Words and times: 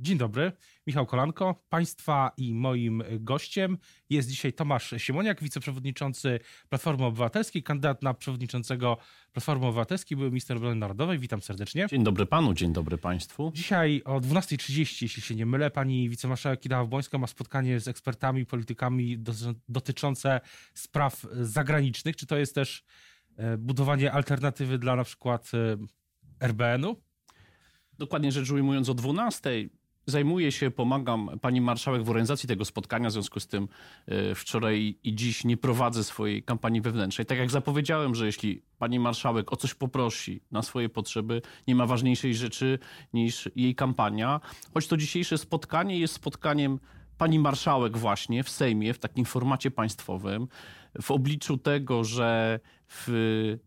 Dzień 0.00 0.18
dobry, 0.18 0.52
Michał 0.86 1.06
Kolanko. 1.06 1.64
Państwa 1.68 2.32
i 2.36 2.54
moim 2.54 3.02
gościem 3.18 3.78
jest 4.10 4.28
dzisiaj 4.28 4.52
Tomasz 4.52 4.94
Siemoniak, 4.96 5.42
wiceprzewodniczący 5.42 6.40
Platformy 6.68 7.04
Obywatelskiej, 7.04 7.62
kandydat 7.62 8.02
na 8.02 8.14
przewodniczącego 8.14 8.96
Platformy 9.32 9.66
Obywatelskiej, 9.66 10.16
były 10.16 10.30
minister 10.30 10.56
obrony 10.56 10.76
narodowej. 10.76 11.18
Witam 11.18 11.42
serdecznie. 11.42 11.86
Dzień 11.90 12.04
dobry 12.04 12.26
panu, 12.26 12.54
dzień 12.54 12.72
dobry 12.72 12.98
państwu. 12.98 13.52
Dzisiaj 13.54 14.02
o 14.04 14.20
12.30, 14.20 15.02
jeśli 15.02 15.22
się 15.22 15.34
nie 15.34 15.46
mylę, 15.46 15.70
pani 15.70 16.08
wicemarszałek 16.08 16.60
Kidawa-Błońska 16.60 17.18
ma 17.18 17.26
spotkanie 17.26 17.80
z 17.80 17.88
ekspertami, 17.88 18.46
politykami 18.46 19.18
dotyczące 19.68 20.40
spraw 20.74 21.26
zagranicznych. 21.40 22.16
Czy 22.16 22.26
to 22.26 22.36
jest 22.36 22.54
też 22.54 22.84
e, 23.36 23.58
budowanie 23.58 24.12
alternatywy 24.12 24.78
dla 24.78 24.96
na 24.96 25.04
przykład 25.04 25.50
e, 25.54 25.76
RBN-u? 26.46 26.96
Dokładnie 27.98 28.32
rzecz 28.32 28.50
ujmując 28.50 28.88
o 28.88 28.94
12 28.94 29.68
zajmuję 30.10 30.52
się, 30.52 30.70
pomagam 30.70 31.30
pani 31.40 31.60
marszałek 31.60 32.02
w 32.02 32.10
organizacji 32.10 32.48
tego 32.48 32.64
spotkania, 32.64 33.08
w 33.08 33.12
związku 33.12 33.40
z 33.40 33.46
tym 33.46 33.68
e, 34.06 34.34
wczoraj 34.34 34.96
i 35.04 35.14
dziś 35.14 35.44
nie 35.44 35.56
prowadzę 35.56 36.04
swojej 36.04 36.42
kampanii 36.42 36.80
wewnętrznej. 36.80 37.26
Tak 37.26 37.38
jak 37.38 37.50
zapowiedziałem, 37.50 38.14
że 38.14 38.26
jeśli 38.26 38.62
pani 38.78 38.98
marszałek 38.98 39.52
o 39.52 39.56
coś 39.56 39.74
poprosi 39.74 40.42
na 40.50 40.62
swoje 40.62 40.88
potrzeby, 40.88 41.42
nie 41.68 41.74
ma 41.74 41.86
ważniejszej 41.86 42.34
rzeczy 42.34 42.78
niż 43.12 43.48
jej 43.56 43.74
kampania. 43.74 44.40
Choć 44.74 44.86
to 44.86 44.96
dzisiejsze 44.96 45.38
spotkanie 45.38 45.98
jest 45.98 46.14
spotkaniem 46.14 46.78
pani 47.18 47.38
marszałek 47.38 47.98
właśnie 47.98 48.44
w 48.44 48.50
Sejmie, 48.50 48.94
w 48.94 48.98
takim 48.98 49.24
formacie 49.24 49.70
państwowym, 49.70 50.48
w 51.02 51.10
obliczu 51.10 51.58
tego, 51.58 52.04
że 52.04 52.60
w 52.88 53.58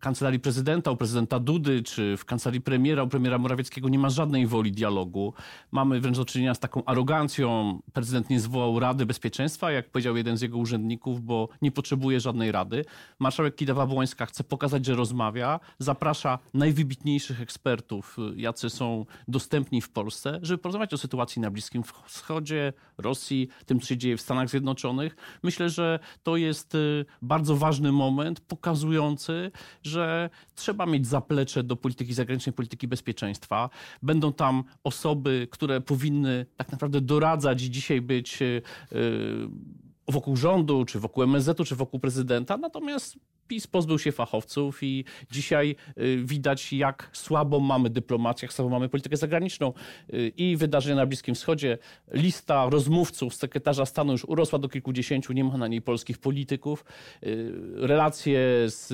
kancelarii 0.00 0.40
prezydenta, 0.40 0.90
u 0.90 0.96
prezydenta 0.96 1.40
Dudy, 1.40 1.82
czy 1.82 2.16
w 2.16 2.24
kancelarii 2.24 2.60
premiera, 2.60 3.02
u 3.02 3.08
premiera 3.08 3.38
Morawieckiego 3.38 3.88
nie 3.88 3.98
ma 3.98 4.10
żadnej 4.10 4.46
woli 4.46 4.72
dialogu. 4.72 5.34
Mamy 5.70 6.00
wręcz 6.00 6.16
do 6.16 6.24
czynienia 6.24 6.54
z 6.54 6.58
taką 6.58 6.84
arogancją. 6.84 7.78
Prezydent 7.92 8.30
nie 8.30 8.40
zwołał 8.40 8.80
Rady 8.80 9.06
Bezpieczeństwa, 9.06 9.70
jak 9.70 9.90
powiedział 9.90 10.16
jeden 10.16 10.36
z 10.36 10.42
jego 10.42 10.58
urzędników, 10.58 11.22
bo 11.22 11.48
nie 11.62 11.72
potrzebuje 11.72 12.20
żadnej 12.20 12.52
rady. 12.52 12.84
Marszałek 13.18 13.56
Kidawa-Błońska 13.56 14.26
chce 14.26 14.44
pokazać, 14.44 14.86
że 14.86 14.94
rozmawia, 14.94 15.60
zaprasza 15.78 16.38
najwybitniejszych 16.54 17.40
ekspertów, 17.40 18.16
jacy 18.36 18.70
są 18.70 19.06
dostępni 19.28 19.80
w 19.80 19.90
Polsce, 19.90 20.38
żeby 20.42 20.58
porozmawiać 20.58 20.94
o 20.94 20.98
sytuacji 20.98 21.42
na 21.42 21.50
Bliskim 21.50 21.82
Wschodzie, 22.06 22.72
Rosji, 22.98 23.48
tym, 23.66 23.80
co 23.80 23.86
się 23.86 23.96
dzieje 23.96 24.16
w 24.16 24.20
Stanach 24.20 24.48
Zjednoczonych. 24.48 25.16
Myślę, 25.42 25.70
że 25.70 25.98
to 26.22 26.36
jest 26.36 26.74
y, 26.74 27.04
bardzo 27.22 27.56
ważny 27.56 27.92
moment 27.92 28.40
pokazujący, 28.40 29.50
że 29.88 30.30
trzeba 30.54 30.86
mieć 30.86 31.06
zaplecze 31.06 31.62
do 31.62 31.76
polityki 31.76 32.14
zagranicznej, 32.14 32.52
polityki 32.52 32.88
bezpieczeństwa. 32.88 33.70
Będą 34.02 34.32
tam 34.32 34.64
osoby, 34.84 35.48
które 35.50 35.80
powinny 35.80 36.46
tak 36.56 36.72
naprawdę 36.72 37.00
doradzać 37.00 37.62
i 37.62 37.70
dzisiaj 37.70 38.00
być 38.00 38.40
yy, 38.40 38.62
wokół 40.08 40.36
rządu, 40.36 40.84
czy 40.84 41.00
wokół 41.00 41.22
MSZ-u, 41.22 41.64
czy 41.64 41.76
wokół 41.76 42.00
prezydenta. 42.00 42.56
Natomiast 42.56 43.18
PiS 43.48 43.66
pozbył 43.66 43.98
się 43.98 44.12
fachowców 44.12 44.82
i 44.82 45.04
dzisiaj 45.30 45.76
y, 45.98 46.22
widać, 46.24 46.72
jak 46.72 47.10
słabo 47.12 47.60
mamy 47.60 47.90
dyplomację, 47.90 48.46
jak 48.46 48.52
słabo 48.52 48.70
mamy 48.70 48.88
politykę 48.88 49.16
zagraniczną 49.16 49.72
y, 50.14 50.32
i 50.36 50.56
wydarzenia 50.56 50.96
na 50.96 51.06
Bliskim 51.06 51.34
Wschodzie. 51.34 51.78
Lista 52.12 52.70
rozmówców 52.70 53.34
sekretarza 53.34 53.86
stanu 53.86 54.12
już 54.12 54.24
urosła 54.24 54.58
do 54.58 54.68
kilkudziesięciu, 54.68 55.32
nie 55.32 55.44
ma 55.44 55.56
na 55.56 55.68
niej 55.68 55.82
polskich 55.82 56.18
polityków. 56.18 56.84
Y, 57.22 57.52
relacje 57.74 58.40
z 58.66 58.88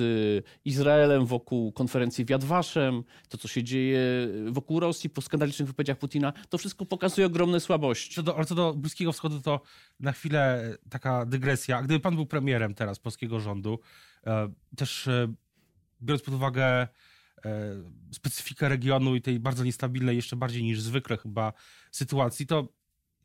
Izraelem 0.65 1.25
wokół 1.25 1.71
konferencji 1.71 2.25
w 2.25 2.29
Jadwaszem, 2.29 3.03
to 3.29 3.37
co 3.37 3.47
się 3.47 3.63
dzieje 3.63 3.99
wokół 4.51 4.79
Rosji 4.79 5.09
po 5.09 5.21
skandalicznych 5.21 5.67
wypowiedziach 5.67 5.97
Putina, 5.97 6.33
to 6.49 6.57
wszystko 6.57 6.85
pokazuje 6.85 7.27
ogromne 7.27 7.59
słabości. 7.59 8.15
Co 8.15 8.23
do, 8.23 8.35
ale 8.35 8.45
co 8.45 8.55
do 8.55 8.73
Bliskiego 8.73 9.11
Wschodu, 9.11 9.41
to 9.41 9.61
na 9.99 10.11
chwilę 10.11 10.73
taka 10.89 11.25
dygresja. 11.25 11.81
Gdyby 11.81 11.99
pan 11.99 12.15
był 12.15 12.25
premierem 12.25 12.73
teraz 12.73 12.99
polskiego 12.99 13.39
rządu, 13.39 13.79
E, 14.14 14.14
też 14.75 15.07
e, 15.07 15.33
biorąc 16.01 16.23
pod 16.23 16.33
uwagę 16.33 16.65
e, 16.65 16.87
specyfikę 18.11 18.69
regionu 18.69 19.15
i 19.15 19.21
tej 19.21 19.39
bardzo 19.39 19.63
niestabilnej, 19.63 20.15
jeszcze 20.15 20.35
bardziej 20.35 20.63
niż 20.63 20.81
zwykle 20.81 21.17
chyba 21.17 21.53
sytuacji, 21.91 22.47
to 22.47 22.67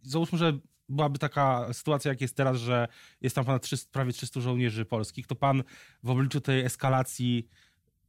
załóżmy, 0.03 0.39
że 0.39 0.59
byłaby 0.89 1.19
taka 1.19 1.73
sytuacja, 1.73 2.09
jak 2.09 2.21
jest 2.21 2.37
teraz, 2.37 2.57
że 2.57 2.89
jest 3.21 3.37
tam 3.37 3.45
ponad 3.45 3.63
300, 3.63 3.93
prawie 3.93 4.13
300 4.13 4.41
żołnierzy 4.41 4.85
polskich, 4.85 5.27
to 5.27 5.35
pan 5.35 5.63
w 6.03 6.11
obliczu 6.11 6.41
tej 6.41 6.65
eskalacji 6.65 7.49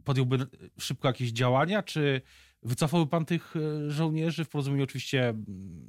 podjąłby 0.03 0.37
szybko 0.79 1.07
jakieś 1.07 1.31
działania, 1.31 1.83
czy 1.83 2.21
wycofałby 2.63 3.09
pan 3.09 3.25
tych 3.25 3.53
żołnierzy 3.87 4.45
w 4.45 4.49
porozumieniu 4.49 4.83
oczywiście 4.83 5.33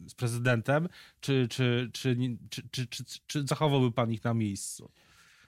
z 0.06 0.14
prezydentem, 0.14 0.88
czy, 1.20 1.48
czy, 1.48 1.90
czy, 1.92 2.16
czy, 2.50 2.68
czy, 2.70 2.86
czy, 2.86 3.04
czy 3.26 3.46
zachowałby 3.46 3.92
pan 3.92 4.12
ich 4.12 4.24
na 4.24 4.34
miejscu? 4.34 4.90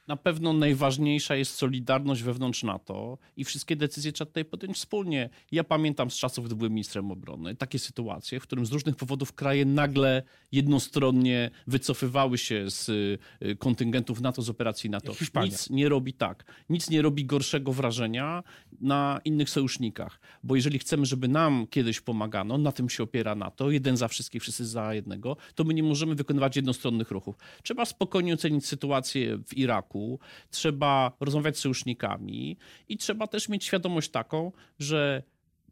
Na 0.06 0.16
pewno 0.16 0.53
najważniejsza 0.53 1.37
jest 1.37 1.54
solidarność 1.54 2.22
wewnątrz 2.22 2.62
NATO 2.62 3.19
i 3.37 3.44
wszystkie 3.44 3.76
decyzje 3.76 4.12
trzeba 4.12 4.26
tutaj 4.26 4.44
podjąć 4.44 4.76
wspólnie. 4.76 5.31
Ja 5.53 5.65
pamiętam 5.65 6.10
z 6.10 6.16
czasów, 6.16 6.47
gdy 6.47 6.54
byłem 6.54 6.72
ministrem 6.72 7.10
obrony, 7.10 7.54
takie 7.56 7.78
sytuacje, 7.78 8.41
w 8.41 8.43
którym 8.43 8.66
z 8.66 8.72
różnych 8.72 8.97
powodów 8.97 9.32
kraje 9.32 9.64
nagle 9.64 10.22
jednostronnie 10.53 11.50
wycofywały 11.66 12.38
się 12.38 12.70
z 12.70 12.88
y, 12.88 13.56
kontyngentów 13.56 14.20
NATO, 14.20 14.43
z 14.43 14.50
operacji 14.50 14.91
NATO. 14.91 15.14
Hiszpania. 15.14 15.47
Nic 15.47 15.70
nie 15.70 15.88
robi 15.88 16.12
tak. 16.12 16.44
Nic 16.69 16.91
nie 16.91 17.03
robi 17.03 17.25
gorszego 17.25 17.72
wrażenia 17.72 18.43
na 18.81 19.21
innych 19.25 19.51
sojusznikach. 19.51 20.21
Bo 20.43 20.57
jeżeli 20.57 20.79
chcemy, 20.79 21.07
żeby 21.07 21.29
nam 21.29 21.67
kiedyś 21.71 22.01
pomagano, 22.01 22.59
na 22.59 22.73
tym 22.73 22.89
się 22.89 23.03
opiera 23.03 23.35
NATO, 23.35 23.71
jeden 23.71 23.97
za 23.97 24.09
wszystkich, 24.09 24.43
wszyscy 24.43 24.67
za 24.67 24.95
jednego, 24.95 25.37
to 25.55 25.65
my 25.65 25.75
nie 25.75 25.83
możemy 25.83 26.15
wykonywać 26.15 26.57
jednostronnych 26.57 27.11
ruchów. 27.11 27.37
Trzeba 27.62 27.85
spokojnie 27.85 28.35
ocenić 28.35 28.67
sytuację 28.67 29.39
w 29.47 29.57
Iraku, 29.57 30.19
trzeba 30.51 31.12
rozmawiać 31.21 31.57
z 31.57 31.61
sojusznikami 31.61 32.57
i 32.89 32.97
trzeba 32.97 33.27
też 33.27 33.49
mieć 33.49 33.65
świadomość 33.65 34.11
taką, 34.11 34.53
że 34.79 35.23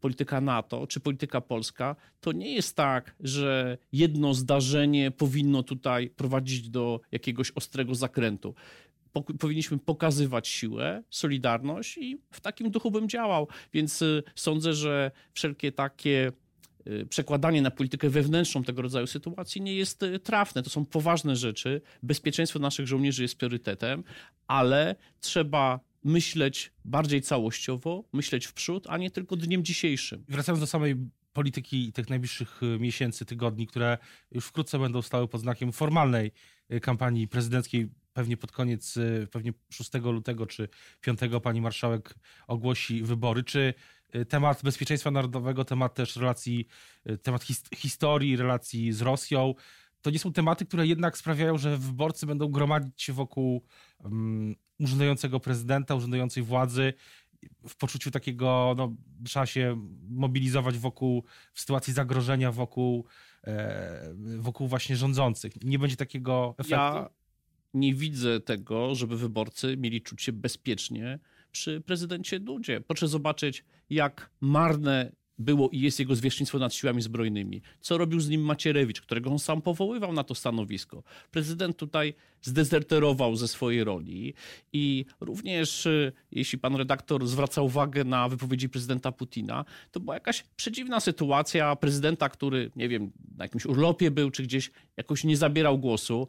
polityka 0.03 0.41
NATO 0.41 0.87
czy 0.87 0.99
polityka 0.99 1.41
polska, 1.41 1.95
to 2.21 2.31
nie 2.31 2.53
jest 2.53 2.75
tak, 2.75 3.15
że 3.19 3.77
jedno 3.91 4.33
zdarzenie 4.33 5.11
powinno 5.11 5.63
tutaj 5.63 6.09
prowadzić 6.09 6.69
do 6.69 7.01
jakiegoś 7.11 7.51
ostrego 7.51 7.95
zakrętu. 7.95 8.55
Powinniśmy 9.39 9.77
pokazywać 9.77 10.47
siłę, 10.47 11.03
solidarność 11.09 11.97
i 11.97 12.17
w 12.31 12.41
takim 12.41 12.71
duchu 12.71 12.91
bym 12.91 13.09
działał. 13.09 13.47
Więc 13.73 14.01
y, 14.01 14.23
sądzę, 14.35 14.73
że 14.73 15.11
wszelkie 15.33 15.71
takie 15.71 16.31
Y, 16.87 17.05
przekładanie 17.05 17.61
na 17.61 17.71
politykę 17.71 18.09
wewnętrzną 18.09 18.63
tego 18.63 18.81
rodzaju 18.81 19.07
sytuacji 19.07 19.61
nie 19.61 19.75
jest 19.75 20.03
y, 20.03 20.19
trafne. 20.19 20.63
To 20.63 20.69
są 20.69 20.85
poważne 20.85 21.35
rzeczy. 21.35 21.81
Bezpieczeństwo 22.03 22.59
naszych 22.59 22.87
żołnierzy 22.87 23.21
jest 23.21 23.37
priorytetem, 23.37 24.03
ale 24.47 24.95
trzeba 25.19 25.79
myśleć 26.03 26.71
bardziej 26.85 27.21
całościowo, 27.21 28.03
myśleć 28.13 28.45
w 28.45 28.53
przód, 28.53 28.85
a 28.89 28.97
nie 28.97 29.11
tylko 29.11 29.35
dniem 29.35 29.63
dzisiejszym. 29.63 30.25
Wracając 30.29 30.59
do 30.59 30.67
samej 30.67 30.95
polityki 31.33 31.93
tych 31.93 32.09
najbliższych 32.09 32.61
miesięcy, 32.79 33.25
tygodni, 33.25 33.67
które 33.67 33.97
już 34.31 34.45
wkrótce 34.45 34.79
będą 34.79 35.01
stały 35.01 35.27
pod 35.27 35.41
znakiem 35.41 35.71
formalnej 35.71 36.31
kampanii 36.81 37.27
prezydenckiej 37.27 37.89
pewnie 38.13 38.37
pod 38.37 38.51
koniec, 38.51 38.95
pewnie 39.31 39.53
6 39.69 39.91
lutego 40.03 40.45
czy 40.45 40.69
5 41.01 41.19
pani 41.43 41.61
marszałek 41.61 42.15
ogłosi 42.47 43.03
wybory. 43.03 43.43
Czy 43.43 43.73
Y, 44.15 44.25
temat 44.25 44.63
bezpieczeństwa 44.63 45.11
narodowego, 45.11 45.65
temat 45.65 45.93
też 45.93 46.15
relacji, 46.15 46.67
y, 47.09 47.17
temat 47.17 47.43
his 47.43 47.63
historii, 47.75 48.35
relacji 48.35 48.91
z 48.91 49.01
Rosją. 49.01 49.53
To 50.01 50.09
nie 50.09 50.19
są 50.19 50.33
tematy, 50.33 50.65
które 50.65 50.87
jednak 50.87 51.17
sprawiają, 51.17 51.57
że 51.57 51.77
wyborcy 51.77 52.25
będą 52.25 52.47
gromadzić 52.47 53.03
się 53.03 53.13
wokół 53.13 53.65
um, 53.99 54.55
urzędującego 54.79 55.39
prezydenta, 55.39 55.95
urzędującej 55.95 56.43
władzy 56.43 56.93
w 57.67 57.75
poczuciu 57.75 58.11
takiego, 58.11 58.73
no, 58.77 58.95
trzeba 59.25 59.45
się 59.45 59.87
mobilizować 60.09 60.77
wokół, 60.77 61.23
w 61.53 61.59
sytuacji 61.59 61.93
zagrożenia 61.93 62.51
wokół, 62.51 63.05
e, 63.43 64.13
wokół 64.37 64.67
właśnie 64.67 64.95
rządzących. 64.95 65.63
Nie 65.63 65.79
będzie 65.79 65.95
takiego 65.95 66.55
efektu? 66.57 66.73
Ja 66.73 67.09
nie 67.73 67.93
widzę 67.93 68.39
tego, 68.39 68.95
żeby 68.95 69.17
wyborcy 69.17 69.77
mieli 69.77 70.01
czuć 70.01 70.21
się 70.21 70.31
bezpiecznie 70.31 71.19
przy 71.51 71.81
prezydencie 71.81 72.39
Dudzie. 72.39 72.81
Proszę 72.81 73.07
zobaczyć, 73.07 73.63
jak 73.89 74.29
marne 74.41 75.11
było 75.37 75.69
i 75.69 75.79
jest 75.79 75.99
jego 75.99 76.15
zwierzchnictwo 76.15 76.59
nad 76.59 76.73
siłami 76.73 77.01
zbrojnymi. 77.01 77.61
Co 77.79 77.97
robił 77.97 78.19
z 78.19 78.29
nim 78.29 78.41
Macierewicz, 78.41 79.01
którego 79.01 79.31
on 79.31 79.39
sam 79.39 79.61
powoływał 79.61 80.13
na 80.13 80.23
to 80.23 80.35
stanowisko. 80.35 81.03
Prezydent 81.31 81.77
tutaj 81.77 82.13
zdezerterował 82.43 83.35
ze 83.35 83.47
swojej 83.47 83.83
roli 83.83 84.33
i 84.73 85.05
również, 85.19 85.85
y, 85.85 86.11
jeśli 86.31 86.59
pan 86.59 86.75
redaktor 86.75 87.27
zwraca 87.27 87.61
uwagę 87.61 88.03
na 88.03 88.29
wypowiedzi 88.29 88.69
prezydenta 88.69 89.11
Putina, 89.11 89.65
to 89.91 89.99
była 89.99 90.13
jakaś 90.13 90.43
przedziwna 90.55 90.99
sytuacja 90.99 91.75
prezydenta, 91.75 92.29
który, 92.29 92.71
nie 92.75 92.89
wiem, 92.89 93.11
na 93.37 93.45
jakimś 93.45 93.65
urlopie 93.65 94.11
był, 94.11 94.31
czy 94.31 94.43
gdzieś 94.43 94.71
jakoś 94.97 95.23
nie 95.23 95.37
zabierał 95.37 95.79
głosu. 95.79 96.27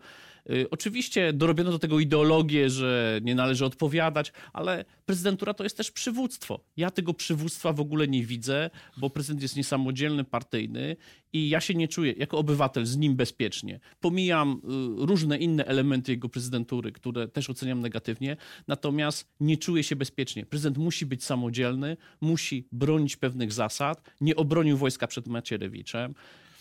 Y, 0.51 0.71
oczywiście 0.71 1.33
dorobiono 1.33 1.71
do 1.71 1.79
tego 1.79 2.01
ideologię, 2.01 2.71
że 2.71 3.21
nie 3.23 3.35
należy 3.35 3.65
odpowiadać, 3.65 4.33
ale 4.53 4.85
prezydentura 5.07 5.55
to 5.55 5.65
jest 5.65 5.77
też 5.77 5.91
przywództwo. 5.91 6.61
Ja 6.77 6.91
tego 6.91 7.15
przywództwa 7.15 7.73
w 7.73 7.81
ogóle 7.81 8.09
nie 8.09 8.27
widzę, 8.27 8.71
bo 8.97 9.11
prezydent 9.11 9.43
jest 9.43 9.57
niesamodzielny, 9.57 10.25
partyjny 10.25 10.97
i 11.35 11.49
ja 11.49 11.61
się 11.61 11.75
nie 11.75 11.89
czuję 11.89 12.15
jako 12.17 12.39
obywatel 12.39 12.87
z 12.87 12.97
nim 12.97 13.17
bezpiecznie. 13.17 13.81
Pomijam 14.01 14.61
y, 15.03 15.07
różne 15.07 15.39
inne 15.39 15.65
elementy 15.65 16.13
jego 16.13 16.29
prezydentury, 16.29 16.93
które 16.93 17.29
też 17.29 17.51
oceniam 17.51 17.81
negatywnie, 17.81 18.37
natomiast 18.69 19.29
nie 19.41 19.57
czuję 19.57 19.83
się 19.83 19.97
bezpiecznie. 19.97 20.47
Prezydent 20.47 20.79
musi 20.79 21.07
być 21.07 21.25
samodzielny, 21.25 21.97
musi 22.21 22.69
bronić 22.73 23.17
pewnych 23.17 23.53
zasad. 23.53 24.11
Nie 24.21 24.37
obronił 24.37 24.77
wojska 24.77 25.07
przed 25.07 25.29
Macierewiczem. 25.29 26.15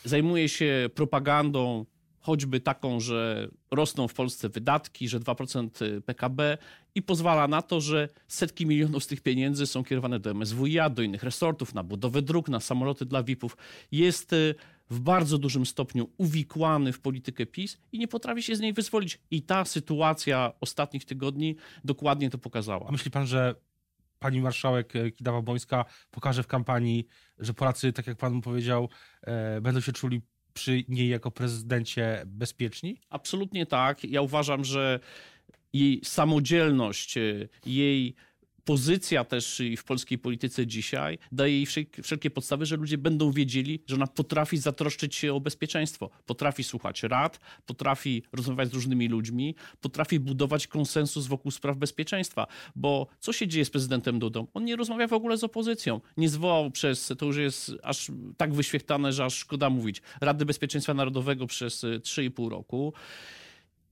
Zajmuje 0.06 0.50
się 0.50 0.90
propagandą, 0.96 1.86
choćby 2.24 2.60
taką, 2.60 3.00
że 3.00 3.48
rosną 3.72 4.08
w 4.08 4.14
Polsce 4.14 4.50
wydatki, 4.50 5.08
że 5.08 5.20
2% 5.20 6.02
PKB 6.02 6.58
i 6.96 7.02
pozwala 7.02 7.48
na 7.48 7.62
to, 7.62 7.82
że 7.82 8.10
setki 8.28 8.66
milionów 8.66 9.04
z 9.04 9.08
tych 9.08 9.22
pieniędzy 9.22 9.68
są 9.68 9.84
kierowane 9.84 10.20
do 10.20 10.32
MSWiA, 10.32 10.90
do 10.90 11.02
innych 11.02 11.24
resortów, 11.24 11.74
na 11.74 11.84
budowę 11.84 12.22
dróg, 12.22 12.50
na 12.50 12.60
samoloty 12.60 13.06
dla 13.06 13.24
VIP-ów. 13.24 13.58
Jest 13.92 14.34
y, 14.34 14.56
w 14.90 15.00
bardzo 15.00 15.38
dużym 15.38 15.66
stopniu 15.66 16.10
uwikłany 16.18 16.94
w 16.94 17.00
politykę 17.00 17.46
PiS 17.46 17.78
i 17.92 18.00
nie 18.00 18.08
potrafi 18.08 18.44
się 18.44 18.56
z 18.56 18.60
niej 18.60 18.74
wyzwolić. 18.74 19.20
I 19.32 19.42
ta 19.42 19.66
sytuacja 19.66 20.54
ostatnich 20.62 21.06
tygodni 21.06 21.56
dokładnie 21.84 22.30
to 22.30 22.38
pokazała. 22.38 22.92
Myśli 22.92 23.12
pan, 23.12 23.28
że 23.28 23.56
pani 24.20 24.42
marszałek 24.42 24.96
e, 24.96 25.12
Kidawa-Błońska 25.12 25.86
pokaże 26.12 26.44
w 26.44 26.48
kampanii, 26.48 27.06
że 27.40 27.54
Polacy, 27.54 27.94
tak 27.94 28.08
jak 28.08 28.18
pan 28.18 28.42
powiedział, 28.42 28.90
e, 29.22 29.62
będą 29.62 29.82
się 29.82 29.92
czuli 29.92 30.22
przy 30.54 30.84
niej 30.88 31.10
jako 31.10 31.32
prezydencie 31.32 32.24
bezpieczni? 32.26 32.98
Absolutnie 33.10 33.66
tak. 33.66 34.04
Ja 34.04 34.22
uważam, 34.22 34.66
że 34.66 35.00
jej 35.74 36.02
samodzielność, 36.04 37.18
e, 37.18 37.22
jej 37.66 38.16
pozycja 38.66 39.24
też 39.24 39.62
w 39.78 39.84
polskiej 39.84 40.18
polityce 40.18 40.68
dzisiaj 40.68 41.18
daje 41.32 41.54
jej 41.54 41.66
wszelkie 42.04 42.30
podstawy, 42.30 42.66
że 42.66 42.76
ludzie 42.76 42.98
będą 42.98 43.32
wiedzieli, 43.32 43.84
że 43.88 43.96
ona 43.96 44.08
potrafi 44.08 44.58
zatroszczyć 44.58 45.16
się 45.16 45.34
o 45.34 45.40
bezpieczeństwo, 45.40 46.10
potrafi 46.26 46.64
słuchać 46.64 47.04
rad, 47.04 47.40
potrafi 47.66 48.24
rozmawiać 48.32 48.70
z 48.70 48.74
różnymi 48.74 49.08
ludźmi, 49.08 49.56
potrafi 49.82 50.20
budować 50.20 50.68
konsensus 50.68 51.28
wokół 51.28 51.52
spraw 51.52 51.78
bezpieczeństwa. 51.78 52.48
Bo 52.76 53.08
co 53.20 53.34
się 53.34 53.48
dzieje 53.48 53.66
z 53.66 53.70
prezydentem 53.70 54.20
Dudą? 54.20 54.48
On 54.54 54.66
nie 54.66 54.76
rozmawia 54.76 55.08
w 55.08 55.14
ogóle 55.14 55.38
z 55.38 55.44
opozycją. 55.44 56.02
Nie 56.18 56.30
zwołał 56.30 56.72
przez, 56.72 57.14
to 57.18 57.26
już 57.26 57.38
jest 57.38 57.72
aż 57.84 58.12
tak 58.38 58.54
wyświechtane, 58.54 59.14
że 59.14 59.26
aż 59.26 59.36
szkoda 59.38 59.70
mówić, 59.70 60.02
Rady 60.22 60.46
Bezpieczeństwa 60.46 60.94
Narodowego 60.94 61.48
przez 61.48 61.84
3,5 61.84 62.50
roku. 62.50 62.94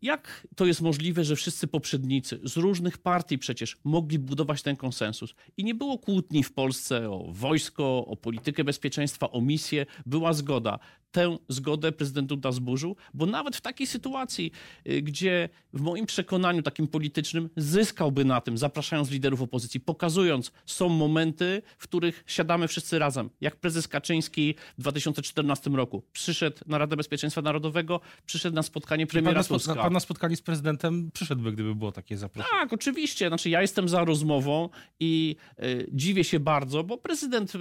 Jak 0.02 0.48
to 0.56 0.66
jest 0.66 0.82
możliwe, 0.82 1.24
że 1.24 1.36
wszyscy 1.36 1.68
poprzednicy 1.68 2.40
z 2.44 2.58
różnych 2.58 2.98
partii 2.98 3.38
przecież 3.38 3.78
mogli 3.84 4.20
budować 4.20 4.62
ten 4.62 4.76
konsensus? 4.76 5.36
I 5.58 5.64
nie 5.64 5.76
było 5.76 5.98
kłótni 5.98 6.44
w 6.44 6.54
Polsce 6.54 7.10
o 7.10 7.26
wojsko, 7.32 8.06
o 8.06 8.16
politykę 8.16 8.64
bezpieczeństwa, 8.64 9.32
o 9.32 9.42
misję, 9.42 9.86
była 10.06 10.34
zgoda 10.34 10.80
tę 11.12 11.38
zgodę 11.48 11.92
prezydent 11.92 12.28
Duda 12.30 12.52
zburzył, 12.52 12.96
bo 13.14 13.26
nawet 13.26 13.56
w 13.56 13.62
takiej 13.62 13.88
sytuacji, 13.88 14.52
y, 14.88 15.02
gdzie 15.02 15.50
w 15.74 15.82
moim 15.82 16.06
przekonaniu 16.06 16.62
takim 16.62 16.88
politycznym 16.88 17.50
zyskałby 17.58 18.26
na 18.26 18.42
tym, 18.42 18.58
zapraszając 18.58 19.12
liderów 19.12 19.42
opozycji, 19.42 19.80
pokazując, 19.80 20.52
są 20.66 20.90
momenty, 20.90 21.62
w 21.78 21.84
których 21.84 22.24
siadamy 22.28 22.68
wszyscy 22.68 23.00
razem. 23.00 23.30
Jak 23.42 23.56
prezes 23.56 23.88
Kaczyński 23.88 24.56
w 24.78 24.82
2014 24.82 25.70
roku 25.70 26.04
przyszedł 26.14 26.58
na 26.68 26.78
Radę 26.78 26.98
Bezpieczeństwa 26.98 27.42
Narodowego, 27.42 28.02
przyszedł 28.26 28.56
na 28.56 28.64
spotkanie 28.64 29.08
premiera 29.08 29.44
pan 29.44 29.44
na, 29.44 29.58
Tuska. 29.58 29.76
Pan 29.76 29.94
na 29.94 30.00
spotkanie 30.00 30.36
z 30.36 30.42
prezydentem 30.42 31.12
przyszedłby, 31.14 31.52
gdyby 31.52 31.76
było 31.76 31.92
takie 31.92 32.18
zaproszenie. 32.18 32.60
Tak, 32.60 32.74
oczywiście. 32.74 33.28
Znaczy 33.28 33.50
ja 33.50 33.62
jestem 33.62 33.90
za 33.90 34.06
rozmową 34.06 34.70
i 35.00 35.36
y, 35.64 35.90
dziwię 35.94 36.24
się 36.24 36.40
bardzo, 36.40 36.84
bo 36.84 36.98
prezydent 36.98 37.56
y, 37.56 37.60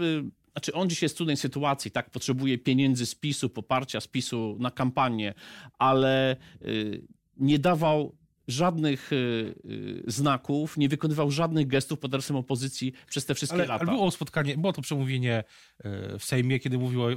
znaczy 0.52 0.72
on 0.72 0.90
dzisiaj 0.90 1.04
jest 1.04 1.14
w 1.14 1.16
trudnej 1.16 1.36
sytuacji, 1.36 1.90
tak, 1.90 2.10
potrzebuje 2.10 2.58
pieniędzy 2.58 3.06
z 3.06 3.14
PiSu, 3.14 3.50
poparcia 3.50 4.00
z 4.00 4.06
PiSu 4.06 4.56
na 4.60 4.70
kampanię, 4.70 5.34
ale 5.78 6.36
y, 6.62 7.02
nie 7.36 7.58
dawał 7.58 8.16
żadnych 8.48 9.12
y, 9.12 9.16
y, 9.64 10.02
znaków, 10.06 10.76
nie 10.76 10.88
wykonywał 10.88 11.30
żadnych 11.30 11.66
gestów 11.66 11.98
pod 11.98 12.10
adresem 12.10 12.36
opozycji 12.36 12.92
przez 13.08 13.26
te 13.26 13.34
wszystkie 13.34 13.54
ale, 13.54 13.66
lata. 13.66 13.84
Ale 13.84 13.92
było 13.92 14.10
spotkanie, 14.10 14.56
było 14.56 14.72
to 14.72 14.82
przemówienie 14.82 15.44
w 16.18 16.24
Sejmie, 16.24 16.60
kiedy 16.60 16.78
mówiło 16.78 17.06
o 17.06 17.10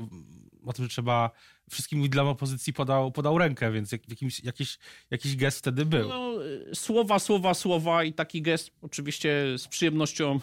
tym, 0.71 0.85
że 0.85 0.89
trzeba 0.89 1.31
wszystkim 1.69 2.01
liderom 2.01 2.27
opozycji 2.27 2.73
podał, 2.73 3.11
podał 3.11 3.37
rękę, 3.37 3.71
więc 3.71 3.91
jakimś, 3.91 4.43
jakiś, 4.43 4.79
jakiś 5.11 5.35
gest 5.35 5.59
wtedy 5.59 5.85
był. 5.85 6.09
No, 6.09 6.33
słowa, 6.73 7.19
słowa, 7.19 7.53
słowa 7.53 8.03
i 8.03 8.13
taki 8.13 8.41
gest 8.41 8.71
oczywiście 8.81 9.45
z 9.57 9.67
przyjemnością 9.67 10.39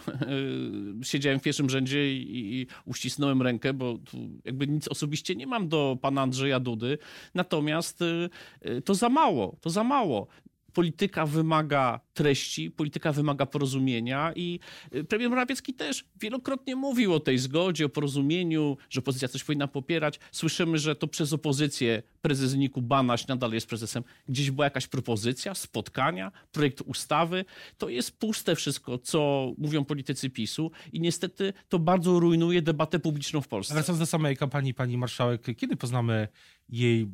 siedziałem 1.03 1.39
w 1.39 1.43
pierwszym 1.43 1.69
rzędzie 1.69 2.13
i, 2.13 2.55
i 2.61 2.67
uścisnąłem 2.85 3.41
rękę, 3.41 3.73
bo 3.73 3.99
jakby 4.45 4.67
nic 4.67 4.87
osobiście 4.87 5.35
nie 5.35 5.47
mam 5.47 5.69
do 5.69 5.97
pana 6.01 6.21
Andrzeja 6.21 6.59
Dudy, 6.59 6.97
natomiast 7.33 8.01
y, 8.01 8.29
y, 8.65 8.81
to 8.81 8.95
za 8.95 9.09
mało, 9.09 9.57
to 9.61 9.69
za 9.69 9.83
mało 9.83 10.27
polityka 10.73 11.25
wymaga 11.25 11.99
treści, 12.13 12.71
polityka 12.71 13.11
wymaga 13.11 13.45
porozumienia 13.45 14.33
i 14.35 14.59
y, 14.95 15.03
premier 15.03 15.29
Morawiecki 15.29 15.73
też 15.73 16.05
wielokrotnie 16.19 16.75
mówił 16.75 17.13
o 17.13 17.19
tej 17.19 17.37
zgodzie, 17.37 17.85
o 17.85 17.89
porozumieniu, 17.89 18.77
że 18.89 18.99
opozycja 18.99 19.27
coś 19.27 19.43
powinna 19.43 19.67
popierać. 19.67 20.19
Słyszymy, 20.31 20.77
że 20.77 20.95
to 20.95 21.07
przez 21.07 21.33
opozycję 21.33 22.03
prezes 22.21 22.55
Niku 22.55 22.81
Banaś 22.81 23.27
nadal 23.27 23.53
jest 23.53 23.67
prezesem. 23.67 24.03
Gdzieś 24.29 24.51
była 24.51 24.65
jakaś 24.65 24.87
propozycja, 24.87 25.55
spotkania, 25.55 26.31
projekt 26.51 26.81
ustawy. 26.81 27.45
To 27.77 27.89
jest 27.89 28.19
puste 28.19 28.55
wszystko, 28.55 28.97
co 28.97 29.51
mówią 29.57 29.85
politycy 29.85 30.29
PiSu 30.29 30.71
i 30.93 30.99
niestety 30.99 31.53
to 31.69 31.79
bardzo 31.79 32.19
rujnuje 32.19 32.61
debatę 32.61 32.99
publiczną 32.99 33.41
w 33.41 33.47
Polsce. 33.47 33.73
Wracając 33.73 33.99
do 33.99 34.05
samej 34.05 34.37
kampanii 34.37 34.73
pani 34.73 34.97
marszałek, 34.97 35.41
kiedy 35.57 35.75
poznamy 35.75 36.27
jej 36.69 37.07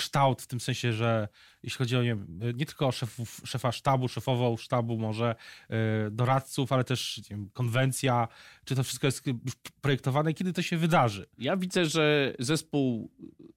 kształt 0.00 0.42
w 0.42 0.46
tym 0.46 0.60
sensie, 0.60 0.92
że 0.92 1.28
jeśli 1.62 1.78
chodzi 1.78 1.96
o 1.96 2.02
nie, 2.02 2.16
nie 2.54 2.66
tylko 2.66 2.86
o 2.86 2.92
szefów, 2.92 3.40
szefa 3.44 3.72
sztabu, 3.72 4.08
szefową 4.08 4.56
sztabu, 4.56 4.98
może 4.98 5.34
e, 5.68 6.10
doradców, 6.10 6.72
ale 6.72 6.84
też 6.84 7.20
wiem, 7.30 7.50
konwencja, 7.52 8.28
czy 8.64 8.74
to 8.74 8.84
wszystko 8.84 9.06
jest 9.06 9.26
już 9.26 9.54
projektowane, 9.80 10.34
kiedy 10.34 10.52
to 10.52 10.62
się 10.62 10.76
wydarzy? 10.76 11.26
Ja 11.38 11.56
widzę, 11.56 11.86
że 11.86 12.34
zespół 12.38 13.10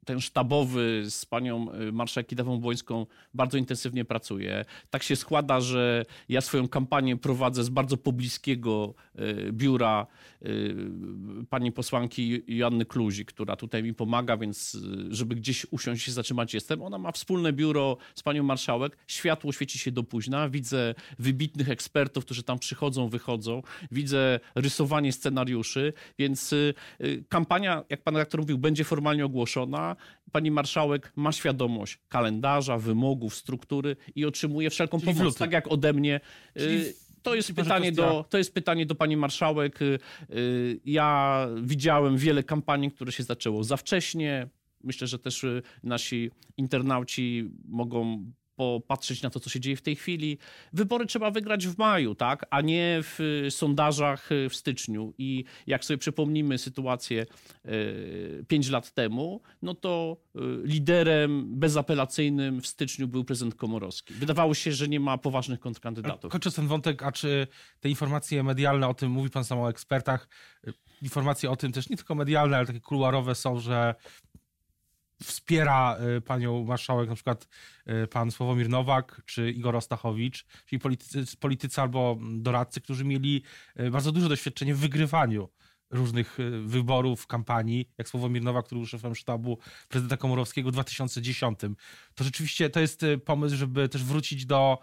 ten 0.05 0.21
sztabowy 0.21 1.03
z 1.09 1.25
panią 1.25 1.71
e, 1.71 1.91
marszałek 1.91 2.27
Kidawą 2.27 2.57
Błońską 2.57 3.05
bardzo 3.33 3.57
intensywnie 3.57 4.05
pracuje. 4.05 4.65
Tak 4.89 5.03
się 5.03 5.15
składa, 5.15 5.61
że 5.61 6.05
ja 6.29 6.41
swoją 6.41 6.67
kampanię 6.67 7.17
prowadzę 7.17 7.63
z 7.63 7.69
bardzo 7.69 7.97
pobliskiego 7.97 8.93
e, 9.15 9.51
biura 9.51 10.07
pani 11.49 11.71
posłanki 11.71 12.43
Joanny 12.47 12.85
Kluzi, 12.85 13.25
która 13.25 13.55
tutaj 13.55 13.83
mi 13.83 13.93
pomaga, 13.93 14.37
więc 14.37 14.77
żeby 15.09 15.35
gdzieś 15.35 15.65
usiąść 15.71 16.07
i 16.07 16.11
zatrzymać 16.11 16.53
jestem. 16.53 16.81
Ona 16.81 16.97
ma 16.97 17.11
wspólne 17.11 17.53
biuro 17.53 17.92
z 18.15 18.23
panią 18.23 18.43
marszałek. 18.43 18.97
Światło 19.07 19.51
świeci 19.51 19.79
się 19.79 19.91
do 19.91 20.03
późna. 20.03 20.49
Widzę 20.49 20.95
wybitnych 21.19 21.69
ekspertów, 21.69 22.25
którzy 22.25 22.43
tam 22.43 22.59
przychodzą, 22.59 23.09
wychodzą. 23.09 23.61
Widzę 23.91 24.39
rysowanie 24.55 25.11
scenariuszy, 25.11 25.93
więc 26.19 26.53
y, 26.53 26.73
y, 27.01 27.23
kampania, 27.29 27.83
jak 27.89 28.01
pan 28.01 28.15
redaktor 28.15 28.39
mówił, 28.39 28.57
będzie 28.57 28.83
formalnie 28.83 29.25
ogłoszona. 29.25 29.95
Pani 30.31 30.51
marszałek 30.51 31.11
ma 31.15 31.31
świadomość 31.31 31.99
kalendarza, 32.09 32.77
wymogów, 32.77 33.35
struktury 33.35 33.95
i 34.15 34.25
otrzymuje 34.25 34.69
wszelką 34.69 34.99
Czyli 34.99 35.13
pomoc, 35.13 35.37
tak 35.37 35.51
jak 35.51 35.71
ode 35.71 35.93
mnie. 35.93 36.19
Y, 36.57 36.59
Czyli 36.59 36.83
to 37.23 37.35
jest, 37.35 37.53
pytanie 37.53 37.91
do, 37.91 38.25
to 38.29 38.37
jest 38.37 38.53
pytanie 38.53 38.85
do 38.85 38.95
pani 38.95 39.17
marszałek. 39.17 39.79
Ja 40.85 41.47
widziałem 41.61 42.17
wiele 42.17 42.43
kampanii, 42.43 42.91
które 42.91 43.11
się 43.11 43.23
zaczęło 43.23 43.63
za 43.63 43.77
wcześnie 43.77 44.47
myślę, 44.83 45.07
że 45.07 45.19
też 45.19 45.43
y, 45.43 45.61
nasi 45.83 46.31
internauci 46.57 47.49
mogą 47.65 48.25
popatrzeć 48.55 49.21
na 49.21 49.29
to, 49.29 49.39
co 49.39 49.49
się 49.49 49.59
dzieje 49.59 49.77
w 49.77 49.81
tej 49.81 49.95
chwili. 49.95 50.37
Wybory 50.73 51.05
trzeba 51.05 51.31
wygrać 51.31 51.67
w 51.67 51.77
maju, 51.77 52.15
tak, 52.15 52.45
a 52.49 52.61
nie 52.61 52.99
w 53.03 53.19
y, 53.45 53.51
sondażach 53.51 54.31
y, 54.31 54.49
w 54.49 54.55
styczniu. 54.55 55.13
I 55.17 55.43
jak 55.67 55.85
sobie 55.85 55.97
przypomnimy 55.97 56.57
sytuację 56.57 57.25
pięć 58.47 58.69
lat 58.69 58.93
temu, 58.93 59.41
no 59.61 59.73
to 59.73 60.17
liderem 60.63 61.59
bezapelacyjnym 61.59 62.61
w 62.61 62.67
styczniu 62.67 63.07
był 63.07 63.23
prezydent 63.23 63.55
Komorowski. 63.55 64.13
Wydawało 64.13 64.53
się, 64.53 64.71
że 64.71 64.87
nie 64.87 64.99
ma 64.99 65.17
poważnych 65.17 65.59
kontrkandydatów. 65.59 66.31
Kończąc 66.31 66.55
ten 66.55 66.67
wątek, 66.67 67.03
a 67.03 67.11
czy 67.11 67.47
te 67.79 67.89
informacje 67.89 68.43
medialne 68.43 68.87
o 68.87 68.93
tym, 68.93 69.11
mówi 69.11 69.29
pan 69.29 69.43
sam 69.43 69.59
o 69.59 69.69
ekspertach, 69.69 70.27
informacje 71.01 71.51
o 71.51 71.55
tym 71.55 71.71
też 71.71 71.89
nie 71.89 71.97
tylko 71.97 72.15
medialne, 72.15 72.57
ale 72.57 72.65
takie 72.65 72.79
kuluarowe 72.79 73.35
są, 73.35 73.59
że 73.59 73.95
wspiera 75.23 75.97
y, 76.17 76.21
panią 76.21 76.65
marszałek 76.65 77.09
na 77.09 77.15
przykład 77.15 77.47
y, 78.03 78.07
pan 78.07 78.31
Sławomir 78.31 78.69
Nowak 78.69 79.21
czy 79.25 79.51
Igor 79.51 79.75
Ostachowicz, 79.75 80.45
czyli 80.65 80.79
politycy, 80.79 81.37
politycy 81.37 81.81
albo 81.81 82.17
doradcy, 82.37 82.81
którzy 82.81 83.05
mieli 83.05 83.43
y, 83.79 83.91
bardzo 83.91 84.11
duże 84.11 84.29
doświadczenie 84.29 84.75
w 84.75 84.79
wygrywaniu 84.79 85.49
różnych 85.89 86.37
wyborów, 86.65 87.27
kampanii, 87.27 87.89
jak 87.97 88.09
Sławomir 88.09 88.43
Nowak, 88.43 88.65
który 88.65 88.79
był 88.79 88.87
szefem 88.87 89.15
sztabu 89.15 89.59
prezydenta 89.89 90.17
Komorowskiego 90.17 90.69
w 90.69 90.73
2010. 90.73 91.59
To 92.15 92.23
rzeczywiście 92.23 92.69
to 92.69 92.79
jest 92.79 93.05
pomysł, 93.25 93.55
żeby 93.55 93.89
też 93.89 94.03
wrócić 94.03 94.45
do 94.45 94.77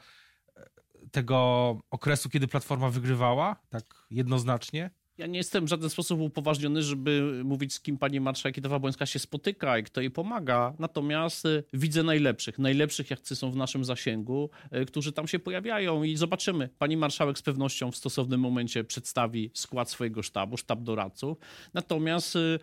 tego 1.10 1.78
okresu, 1.90 2.28
kiedy 2.28 2.48
Platforma 2.48 2.90
wygrywała, 2.90 3.56
tak 3.68 3.84
jednoznacznie? 4.10 4.90
Ja 5.20 5.26
nie 5.26 5.38
jestem 5.38 5.64
w 5.64 5.68
żaden 5.68 5.90
sposób 5.90 6.20
upoważniony, 6.20 6.82
żeby 6.82 7.40
mówić, 7.44 7.74
z 7.74 7.80
kim 7.80 7.98
pani 7.98 8.20
marszałek 8.20 8.56
Kidawa-Błońska 8.56 9.06
się 9.06 9.18
spotyka 9.18 9.78
i 9.78 9.82
kto 9.82 10.00
jej 10.00 10.10
pomaga. 10.10 10.74
Natomiast 10.78 11.46
y, 11.46 11.64
widzę 11.72 12.02
najlepszych. 12.02 12.58
Najlepszych, 12.58 13.10
jacy 13.10 13.36
są 13.36 13.50
w 13.50 13.56
naszym 13.56 13.84
zasięgu, 13.84 14.50
y, 14.76 14.86
którzy 14.86 15.12
tam 15.12 15.28
się 15.28 15.38
pojawiają 15.38 16.02
i 16.02 16.16
zobaczymy. 16.16 16.68
Pani 16.78 16.96
marszałek 16.96 17.38
z 17.38 17.42
pewnością 17.42 17.90
w 17.90 17.96
stosownym 17.96 18.40
momencie 18.40 18.84
przedstawi 18.84 19.50
skład 19.54 19.90
swojego 19.90 20.22
sztabu, 20.22 20.56
sztab 20.56 20.82
doradców. 20.82 21.38
Natomiast 21.74 22.36
y, 22.36 22.58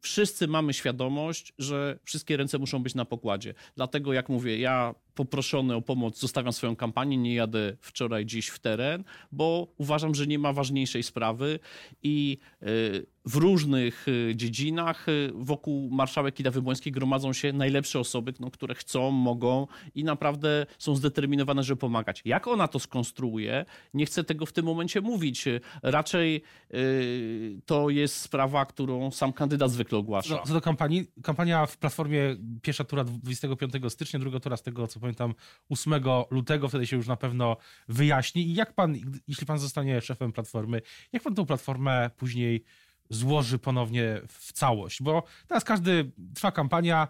wszyscy 0.00 0.48
mamy 0.48 0.74
świadomość, 0.74 1.52
że 1.58 1.98
wszystkie 2.04 2.36
ręce 2.36 2.58
muszą 2.58 2.82
być 2.82 2.94
na 2.94 3.04
pokładzie. 3.04 3.54
Dlatego, 3.76 4.12
jak 4.12 4.28
mówię, 4.28 4.58
ja 4.58 4.94
poproszony 5.18 5.74
o 5.74 5.82
pomoc, 5.82 6.18
zostawiam 6.18 6.52
swoją 6.52 6.76
kampanię, 6.76 7.16
nie 7.16 7.34
jadę 7.34 7.76
wczoraj, 7.80 8.26
dziś 8.26 8.48
w 8.48 8.58
teren, 8.58 9.04
bo 9.32 9.68
uważam, 9.78 10.14
że 10.14 10.26
nie 10.26 10.38
ma 10.38 10.52
ważniejszej 10.52 11.02
sprawy 11.02 11.58
i 12.02 12.38
y, 12.62 13.06
w 13.28 13.36
różnych 13.36 14.08
y, 14.08 14.32
dziedzinach 14.36 15.08
y, 15.08 15.30
wokół 15.34 15.90
marszałek 15.90 16.34
Kidawy 16.34 16.62
Błońskiej 16.62 16.92
gromadzą 16.92 17.32
się 17.32 17.52
najlepsze 17.52 17.98
osoby, 17.98 18.34
no, 18.40 18.50
które 18.50 18.74
chcą, 18.74 19.10
mogą 19.10 19.66
i 19.94 20.04
naprawdę 20.04 20.66
są 20.78 20.96
zdeterminowane, 20.96 21.62
żeby 21.62 21.80
pomagać. 21.80 22.22
Jak 22.24 22.46
ona 22.46 22.68
to 22.68 22.78
skonstruuje, 22.78 23.64
nie 23.94 24.06
chcę 24.06 24.24
tego 24.24 24.46
w 24.46 24.52
tym 24.52 24.64
momencie 24.64 25.00
mówić. 25.00 25.44
Raczej 25.82 26.42
yy, 26.70 27.60
to 27.66 27.90
jest 27.90 28.16
sprawa, 28.16 28.66
którą 28.66 29.10
sam 29.10 29.32
kandydat 29.32 29.70
zwykle 29.70 29.98
ogłasza. 29.98 30.42
Co 30.46 30.52
do 30.52 30.60
kampanii, 30.60 31.06
kampania 31.22 31.66
w 31.66 31.76
Platformie 31.76 32.36
pierwsza 32.62 32.84
tura 32.84 33.04
25 33.04 33.72
stycznia, 33.88 34.20
druga 34.20 34.40
tura 34.40 34.56
z 34.56 34.62
tego, 34.62 34.86
co 34.86 35.00
pamiętam, 35.00 35.34
8 35.68 35.94
lutego, 36.30 36.68
wtedy 36.68 36.86
się 36.86 36.96
już 36.96 37.06
na 37.06 37.16
pewno 37.16 37.56
wyjaśni. 37.88 38.42
I 38.42 38.54
jak 38.54 38.74
pan, 38.74 38.96
jeśli 39.28 39.46
pan 39.46 39.58
zostanie 39.58 40.00
szefem 40.00 40.32
Platformy, 40.32 40.82
jak 41.12 41.22
pan 41.22 41.34
tą 41.34 41.46
Platformę 41.46 42.10
później 42.16 42.64
złoży 43.10 43.58
ponownie 43.58 44.20
w 44.28 44.52
całość, 44.52 45.02
bo 45.02 45.22
teraz 45.48 45.64
każdy, 45.64 46.10
trwa 46.34 46.52
kampania, 46.52 47.08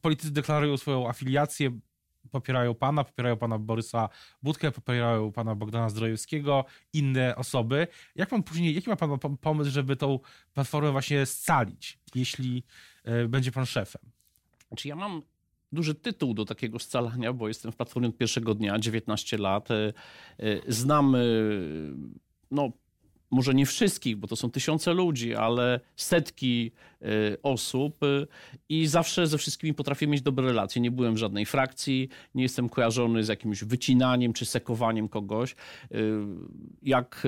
politycy 0.00 0.30
deklarują 0.32 0.76
swoją 0.76 1.08
afiliację, 1.08 1.70
popierają 2.30 2.74
pana, 2.74 3.04
popierają 3.04 3.36
pana 3.36 3.58
Borysa 3.58 4.08
Budkę, 4.42 4.70
popierają 4.70 5.32
pana 5.32 5.54
Bogdana 5.54 5.88
Zdrojewskiego, 5.88 6.64
inne 6.92 7.36
osoby. 7.36 7.86
Jak 8.14 8.28
pan 8.28 8.42
później, 8.42 8.74
jaki 8.74 8.90
ma 8.90 8.96
pan 8.96 9.36
pomysł, 9.36 9.70
żeby 9.70 9.96
tą 9.96 10.18
platformę 10.54 10.92
właśnie 10.92 11.26
scalić, 11.26 11.98
jeśli 12.14 12.64
e, 13.04 13.28
będzie 13.28 13.52
pan 13.52 13.66
szefem? 13.66 14.02
Znaczy 14.68 14.88
ja 14.88 14.96
mam 14.96 15.22
duży 15.72 15.94
tytuł 15.94 16.34
do 16.34 16.44
takiego 16.44 16.78
scalania, 16.78 17.32
bo 17.32 17.48
jestem 17.48 17.72
w 17.72 17.76
platformie 17.76 18.08
od 18.08 18.16
pierwszego 18.16 18.54
dnia, 18.54 18.78
19 18.78 19.38
lat. 19.38 19.70
E, 19.70 19.74
e, 20.38 20.72
znam 20.72 21.16
no, 22.50 22.72
może 23.30 23.54
nie 23.54 23.66
wszystkich, 23.66 24.16
bo 24.16 24.28
to 24.28 24.36
są 24.36 24.50
tysiące 24.50 24.92
ludzi, 24.92 25.34
ale 25.34 25.80
setki 25.96 26.72
y, 27.02 27.06
osób 27.42 28.02
y, 28.02 28.26
i 28.68 28.86
zawsze 28.86 29.26
ze 29.26 29.38
wszystkimi 29.38 29.74
potrafię 29.74 30.06
mieć 30.06 30.22
dobre 30.22 30.46
relacje. 30.46 30.82
Nie 30.82 30.90
byłem 30.90 31.14
w 31.14 31.18
żadnej 31.18 31.46
frakcji, 31.46 32.08
nie 32.34 32.42
jestem 32.42 32.68
kojarzony 32.68 33.24
z 33.24 33.28
jakimś 33.28 33.64
wycinaniem 33.64 34.32
czy 34.32 34.44
sekowaniem 34.44 35.08
kogoś. 35.08 35.52
Y, 35.52 35.56
jak 36.82 37.26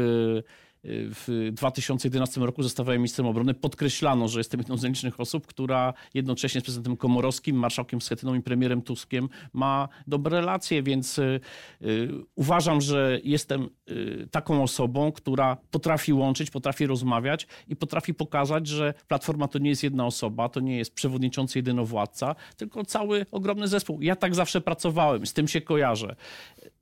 w 0.88 1.50
2011 1.52 2.40
roku 2.40 2.62
zostawałem 2.62 3.00
ministrem 3.00 3.26
obrony, 3.26 3.54
podkreślano, 3.54 4.28
że 4.28 4.40
jestem 4.40 4.60
jedną 4.60 4.76
z 4.76 4.82
nielicznych 4.82 5.20
osób, 5.20 5.46
która 5.46 5.94
jednocześnie 6.14 6.60
z 6.60 6.64
prezydentem 6.64 6.96
Komorowskim, 6.96 7.56
marszałkiem 7.56 8.00
Schetyną 8.00 8.34
i 8.34 8.42
premierem 8.42 8.82
Tuskiem 8.82 9.28
ma 9.52 9.88
dobre 10.06 10.40
relacje, 10.40 10.82
więc 10.82 11.18
y, 11.18 11.40
y, 11.82 12.08
uważam, 12.34 12.80
że 12.80 13.20
jestem 13.24 13.68
y, 13.90 14.28
taką 14.30 14.62
osobą, 14.62 15.12
która 15.12 15.56
potrafi 15.70 16.12
łączyć, 16.12 16.50
potrafi 16.50 16.86
rozmawiać 16.86 17.46
i 17.68 17.76
potrafi 17.76 18.14
pokazać, 18.14 18.66
że 18.66 18.94
Platforma 19.08 19.48
to 19.48 19.58
nie 19.58 19.70
jest 19.70 19.82
jedna 19.82 20.06
osoba, 20.06 20.48
to 20.48 20.60
nie 20.60 20.78
jest 20.78 20.94
przewodniczący 20.94 21.58
jedynowładca, 21.58 22.34
tylko 22.56 22.84
cały 22.84 23.26
ogromny 23.30 23.68
zespół. 23.68 24.02
Ja 24.02 24.16
tak 24.16 24.34
zawsze 24.34 24.60
pracowałem, 24.60 25.26
z 25.26 25.32
tym 25.32 25.48
się 25.48 25.60
kojarzę. 25.60 26.16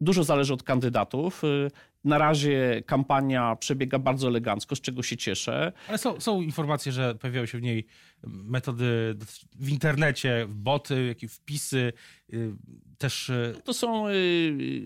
Dużo 0.00 0.24
zależy 0.24 0.54
od 0.54 0.62
kandydatów. 0.62 1.42
Na 2.04 2.18
razie 2.18 2.82
kampania 2.86 3.56
przebiega 3.56 3.98
bardzo 3.98 4.28
elegancko, 4.28 4.76
z 4.76 4.80
czego 4.80 5.02
się 5.02 5.16
cieszę. 5.16 5.72
Ale 5.88 5.98
są, 5.98 6.20
są 6.20 6.42
informacje, 6.42 6.92
że 6.92 7.14
pojawiają 7.14 7.46
się 7.46 7.58
w 7.58 7.62
niej 7.62 7.86
metody 8.26 9.16
w 9.60 9.68
internecie, 9.68 10.46
boty, 10.48 11.06
jakieś 11.06 11.32
wpisy, 11.32 11.92
y, 12.32 12.52
też... 12.98 13.28
Y, 13.28 13.54
to 13.64 13.74
są... 13.74 14.04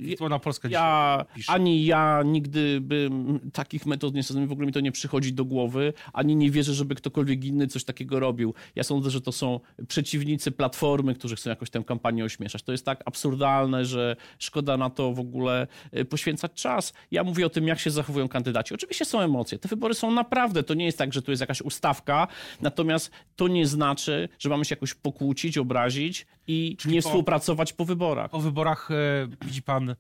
Wirtualna 0.00 0.36
y, 0.36 0.40
Polska 0.40 0.68
ja, 0.68 1.24
Ani 1.46 1.86
ja 1.86 2.22
nigdy 2.24 2.80
bym 2.80 3.40
takich 3.52 3.86
metod 3.86 4.14
nie 4.14 4.22
stosował, 4.22 4.48
w 4.48 4.52
ogóle 4.52 4.66
mi 4.66 4.72
to 4.72 4.80
nie 4.80 4.92
przychodzi 4.92 5.32
do 5.32 5.44
głowy, 5.44 5.92
ani 6.12 6.36
nie 6.36 6.50
wierzę, 6.50 6.74
żeby 6.74 6.94
ktokolwiek 6.94 7.44
inny 7.44 7.66
coś 7.66 7.84
takiego 7.84 8.20
robił. 8.20 8.54
Ja 8.74 8.82
sądzę, 8.82 9.10
że 9.10 9.20
to 9.20 9.32
są 9.32 9.60
przeciwnicy 9.88 10.50
Platformy, 10.50 11.14
którzy 11.14 11.36
chcą 11.36 11.50
jakoś 11.50 11.70
tę 11.70 11.84
kampanię 11.84 12.24
ośmieszać. 12.24 12.62
To 12.62 12.72
jest 12.72 12.84
tak 12.84 13.02
absurdalne, 13.06 13.84
że 13.84 14.16
szkoda 14.38 14.76
na 14.76 14.90
to 14.90 15.12
w 15.12 15.20
ogóle 15.20 15.66
poświęcać 16.08 16.52
czas. 16.52 16.92
Ja 17.10 17.24
mówię 17.24 17.46
o 17.46 17.50
tym, 17.50 17.68
jak 17.68 17.78
się 17.78 17.90
zachowują 17.90 18.28
kandydaci. 18.28 18.74
Oczywiście 18.74 19.04
są 19.04 19.20
emocje. 19.20 19.58
Te 19.58 19.68
wybory 19.68 19.94
są 19.94 20.10
naprawdę, 20.10 20.62
to 20.62 20.74
nie 20.74 20.84
jest 20.84 20.98
tak, 20.98 21.12
że 21.12 21.22
to 21.22 21.32
jest 21.32 21.40
jakaś 21.40 21.62
ustawka, 21.62 22.28
natomiast 22.60 23.10
to 23.38 23.48
nie 23.48 23.66
znaczy, 23.66 24.28
że 24.38 24.48
mamy 24.48 24.64
się 24.64 24.74
jakoś 24.74 24.94
pokłócić, 24.94 25.58
obrazić 25.58 26.26
i 26.46 26.76
Czyli 26.78 26.94
nie 26.94 27.02
po, 27.02 27.08
współpracować 27.08 27.72
po 27.72 27.84
wyborach. 27.84 28.30
Po 28.30 28.40
wyborach 28.40 28.90
e, 28.90 29.28
widzi 29.44 29.62
pan 29.62 29.90
e, 29.90 29.96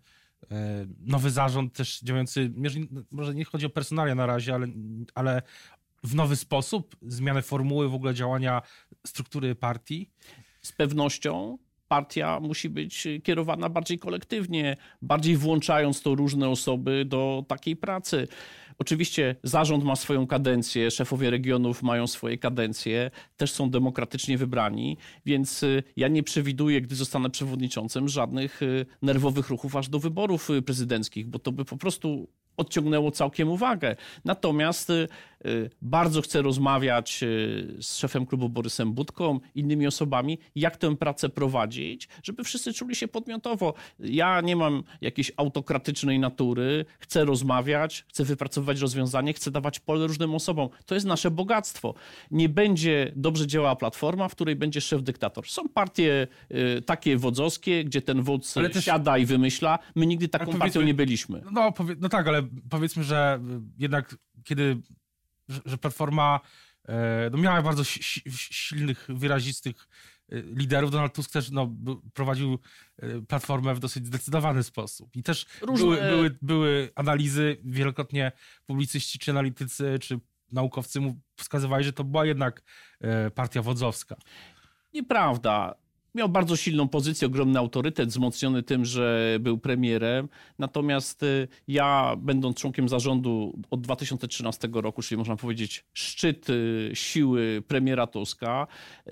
nowy 1.00 1.30
zarząd 1.30 1.72
też 1.72 2.00
działający, 2.00 2.52
może 3.10 3.34
nie 3.34 3.44
chodzi 3.44 3.66
o 3.66 3.70
personalia 3.70 4.14
na 4.14 4.26
razie, 4.26 4.54
ale, 4.54 4.66
ale 5.14 5.42
w 6.04 6.14
nowy 6.14 6.36
sposób, 6.36 6.96
zmianę 7.02 7.42
formuły 7.42 7.88
w 7.88 7.94
ogóle 7.94 8.14
działania 8.14 8.62
struktury 9.06 9.54
partii? 9.54 10.10
Z 10.62 10.72
pewnością 10.72 11.58
partia 11.88 12.40
musi 12.40 12.68
być 12.68 13.08
kierowana 13.24 13.68
bardziej 13.68 13.98
kolektywnie, 13.98 14.76
bardziej 15.02 15.36
włączając 15.36 16.02
to 16.02 16.14
różne 16.14 16.48
osoby 16.48 17.04
do 17.04 17.44
takiej 17.48 17.76
pracy. 17.76 18.28
Oczywiście 18.78 19.36
zarząd 19.42 19.84
ma 19.84 19.96
swoją 19.96 20.26
kadencję, 20.26 20.90
szefowie 20.90 21.30
regionów 21.30 21.82
mają 21.82 22.06
swoje 22.06 22.38
kadencje, 22.38 23.10
też 23.36 23.52
są 23.52 23.70
demokratycznie 23.70 24.38
wybrani, 24.38 24.96
więc 25.26 25.62
y, 25.62 25.82
ja 25.96 26.08
nie 26.08 26.22
przewiduję, 26.22 26.80
gdy 26.80 26.94
zostanę 26.94 27.30
przewodniczącym, 27.30 28.08
żadnych 28.08 28.62
y, 28.62 28.86
nerwowych 29.02 29.48
ruchów 29.48 29.76
aż 29.76 29.88
do 29.88 29.98
wyborów 29.98 30.50
y, 30.50 30.62
prezydenckich, 30.62 31.26
bo 31.26 31.38
to 31.38 31.52
by 31.52 31.64
po 31.64 31.76
prostu 31.76 32.28
odciągnęło 32.58 33.10
całkiem 33.10 33.48
uwagę. 33.48 33.96
Natomiast 34.24 34.90
y, 34.90 35.08
y, 35.46 35.70
bardzo 35.82 36.22
chcę 36.22 36.42
rozmawiać 36.42 37.22
y, 37.22 37.76
z 37.80 37.96
szefem 37.96 38.26
klubu 38.26 38.48
Borysem 38.48 38.92
Budką, 38.92 39.40
innymi 39.54 39.86
osobami, 39.86 40.38
jak 40.54 40.76
tę 40.76 40.96
pracę 40.96 41.28
prowadzić, 41.28 42.08
żeby 42.22 42.44
wszyscy 42.44 42.72
czuli 42.72 42.96
się 42.96 43.08
podmiotowo. 43.08 43.74
Ja 43.98 44.40
nie 44.40 44.56
mam 44.56 44.82
jakiejś 45.00 45.32
autokratycznej 45.36 46.18
natury, 46.18 46.84
chcę 46.98 47.24
rozmawiać, 47.24 48.04
chcę 48.08 48.24
wypracowywać 48.24 48.80
rozwiązanie, 48.80 49.32
chcę 49.32 49.50
dawać 49.50 49.80
pole 49.80 50.06
różnym 50.06 50.34
osobom. 50.34 50.68
To 50.86 50.94
jest 50.94 51.06
nasze 51.06 51.30
bogactwo. 51.30 51.94
Nie 52.30 52.48
będzie 52.48 53.12
dobrze 53.16 53.46
działała 53.46 53.76
platforma, 53.76 54.28
w 54.28 54.32
której 54.32 54.56
będzie 54.56 54.80
szef 54.80 55.02
dyktator. 55.02 55.48
Są 55.48 55.68
partie 55.68 56.26
takie 56.86 57.16
wodzowskie, 57.16 57.84
gdzie 57.84 58.02
ten 58.02 58.22
wódz 58.22 58.54
siada 58.80 59.18
i 59.18 59.26
wymyśla. 59.26 59.78
My 59.94 60.06
nigdy 60.06 60.28
taką 60.28 60.58
partią 60.58 60.82
nie 60.82 60.94
byliśmy. 60.94 61.42
No, 61.52 61.72
no 62.00 62.08
tak, 62.08 62.28
ale 62.28 62.42
powiedzmy, 62.70 63.04
że 63.04 63.40
jednak 63.78 64.16
kiedy, 64.44 64.82
że 65.48 65.78
Platforma 65.78 66.40
e, 66.88 67.30
no 67.32 67.38
miała 67.38 67.62
bardzo 67.62 67.84
silnych, 67.84 69.06
wyrazistych 69.08 69.88
e, 70.32 70.40
liderów. 70.40 70.90
Donald 70.90 71.14
Tusk 71.14 71.32
też 71.32 71.50
no, 71.50 71.74
prowadził 72.14 72.58
e, 72.96 73.20
platformę 73.20 73.74
w 73.74 73.80
dosyć 73.80 74.06
zdecydowany 74.06 74.62
sposób. 74.62 75.16
I 75.16 75.22
też 75.22 75.46
Różne... 75.60 75.86
były, 75.86 76.00
były, 76.00 76.38
były 76.42 76.90
analizy, 76.94 77.56
wielokrotnie 77.64 78.32
publicyści, 78.66 79.18
czy 79.18 79.30
analitycy, 79.30 79.98
czy 80.00 80.20
naukowcy 80.52 81.00
mu 81.00 81.20
wskazywali, 81.36 81.84
że 81.84 81.92
to 81.92 82.04
była 82.04 82.26
jednak 82.26 82.62
partia 83.34 83.62
wodzowska. 83.62 84.16
Nieprawda. 84.94 85.74
Miał 86.18 86.28
bardzo 86.28 86.56
silną 86.56 86.88
pozycję, 86.88 87.26
ogromny 87.26 87.58
autorytet, 87.58 88.08
wzmocniony 88.08 88.62
tym, 88.62 88.84
że 88.84 89.36
był 89.40 89.58
premierem. 89.58 90.28
Natomiast 90.58 91.22
y, 91.22 91.48
ja, 91.68 92.16
będąc 92.18 92.56
członkiem 92.56 92.88
zarządu 92.88 93.58
od 93.70 93.80
2013 93.80 94.68
roku, 94.72 95.02
czyli 95.02 95.18
można 95.18 95.36
powiedzieć 95.36 95.84
szczyt 95.92 96.50
y, 96.50 96.90
siły 96.94 97.62
premiera 97.68 98.06
Tuska, 98.06 98.66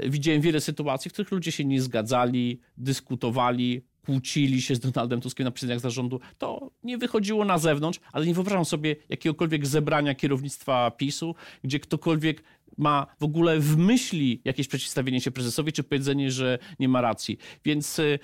y, 0.05 0.11
widziałem 0.11 0.41
wiele 0.41 0.61
sytuacji, 0.61 1.09
w 1.09 1.13
których 1.13 1.31
ludzie 1.31 1.53
się 1.53 1.65
nie 1.65 1.83
zgadzali, 1.83 2.61
dyskutowali, 2.77 3.83
kłócili 4.07 4.63
się 4.63 4.75
z 4.75 4.81
Donaldem 4.81 5.21
Tuskiem 5.21 5.45
na 5.45 5.51
posiedzeniach 5.51 5.81
zarządu, 5.81 6.21
to 6.39 6.71
nie 6.83 6.99
wychodziło 6.99 7.45
na 7.45 7.59
zewnątrz, 7.59 8.01
ale 8.13 8.27
nie 8.27 8.35
wyobrażam 8.35 8.65
sobie 8.65 8.97
jakiegokolwiek 9.09 9.67
zebrania 9.67 10.15
kierownictwa 10.15 10.91
PiSu, 10.91 11.35
gdzie 11.65 11.81
ktokolwiek 11.81 12.43
ma 12.79 13.07
w 13.21 13.25
ogóle 13.25 13.61
w 13.61 13.77
myśli 13.77 14.41
jakieś 14.45 14.69
przeciwstawienie 14.69 15.21
się 15.21 15.31
prezesowi, 15.31 15.73
czy 15.73 15.83
powiedzenie, 15.83 16.31
że 16.31 16.59
nie 16.79 16.89
ma 16.89 17.01
racji. 17.01 17.39
Więc 17.65 17.99
y, 17.99 18.19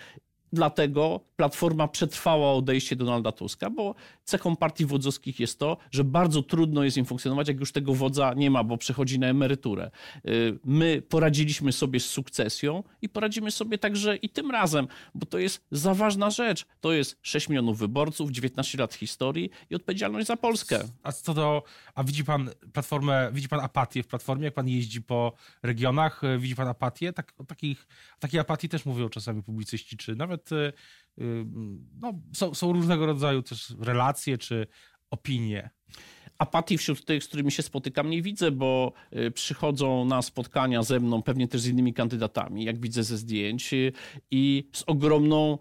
dlatego 0.52 1.21
Platforma 1.37 1.88
przetrwała 1.88 2.52
odejście 2.52 2.97
Donalda 2.97 3.32
Tuska, 3.32 3.71
bo 3.71 3.94
cechą 4.25 4.56
partii 4.56 4.87
wodzowskich 4.87 5.40
jest 5.40 5.59
to, 5.59 5.76
że 5.90 6.04
bardzo 6.04 6.42
trudno 6.42 6.85
jest 6.85 6.97
im 6.97 7.04
funkcjonować, 7.04 7.49
jak 7.49 7.61
już 7.61 7.73
tego 7.73 7.94
wodza 7.94 8.35
nie 8.37 8.50
ma, 8.50 8.64
bo 8.64 8.76
przechodzi 8.76 9.18
na 9.18 9.26
emeryturę. 9.26 9.90
Y, 10.28 10.59
my 10.64 11.02
poradziliśmy 11.09 11.73
sobie 11.73 12.00
z 12.00 12.06
sukcesją 12.06 12.82
i 13.02 13.09
poradzimy 13.09 13.50
sobie 13.50 13.78
także 13.78 14.16
i 14.16 14.28
tym 14.28 14.50
razem, 14.50 14.88
bo 15.14 15.26
to 15.26 15.38
jest 15.38 15.64
za 15.71 15.94
ważna 15.94 16.30
rzecz. 16.30 16.66
To 16.80 16.92
jest 16.92 17.18
6 17.23 17.49
milionów 17.49 17.78
wyborców, 17.78 18.30
19 18.30 18.78
lat 18.78 18.94
historii 18.94 19.50
i 19.71 19.75
odpowiedzialność 19.75 20.26
za 20.26 20.37
Polskę. 20.37 20.80
A 21.02 21.12
co 21.12 21.62
a 21.94 22.04
widzi 22.04 22.25
pan 22.25 22.50
platformę, 22.73 23.30
widzi 23.32 23.49
pan 23.49 23.61
apatię 23.61 24.02
w 24.02 24.06
platformie, 24.06 24.44
jak 24.44 24.54
pan 24.54 24.68
jeździ 24.68 25.02
po 25.02 25.32
regionach, 25.62 26.23
widzi 26.38 26.56
pan 26.56 26.68
apatię? 26.68 27.12
Tak, 27.12 27.32
takich, 27.47 27.87
takiej 28.18 28.40
apatii 28.40 28.68
też 28.68 28.85
mówią 28.85 29.09
czasami 29.09 29.42
publicyści, 29.42 29.97
czy 29.97 30.16
nawet 30.16 30.41
y, 30.52 30.72
y, 31.18 31.44
no, 32.00 32.12
są, 32.32 32.54
są 32.54 32.72
różnego 32.72 33.06
rodzaju 33.06 33.42
też 33.42 33.75
relacje, 33.80 34.38
czy 34.38 34.66
opinie 35.11 35.70
apatii 36.38 36.78
wśród 36.78 37.04
tych, 37.04 37.25
z 37.25 37.28
którymi 37.28 37.52
się 37.52 37.62
spotykam, 37.62 38.11
nie 38.11 38.22
widzę, 38.22 38.50
bo 38.50 38.92
y, 39.16 39.30
przychodzą 39.30 40.04
na 40.04 40.22
spotkania 40.22 40.82
ze 40.82 41.00
mną, 41.00 41.22
pewnie 41.22 41.49
też 41.49 41.61
z 41.61 41.66
innymi 41.66 41.94
kandydatami, 41.94 42.64
jak 42.64 42.80
widzę 42.80 43.04
ze 43.04 43.16
zdjęć, 43.16 43.70
i 44.30 44.68
z 44.72 44.84
ogromną 44.87 45.58